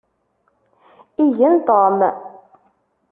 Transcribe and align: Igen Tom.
Igen 1.17 1.63
Tom. 1.65 1.95